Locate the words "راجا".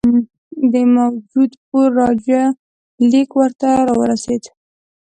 1.99-2.43